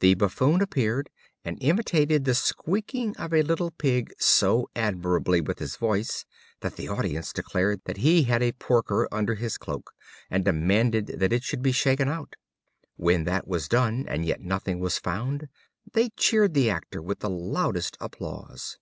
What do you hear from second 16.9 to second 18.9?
with the loudest applause.